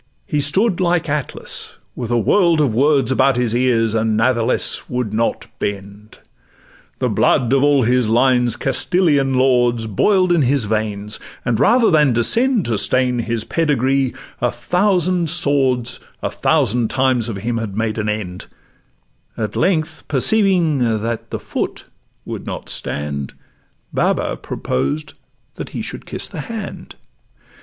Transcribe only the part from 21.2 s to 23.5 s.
'foot' could not stand,